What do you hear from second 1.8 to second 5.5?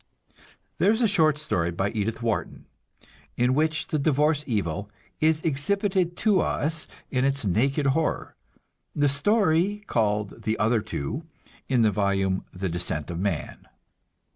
Edith Wharton, in which the "divorce evil" is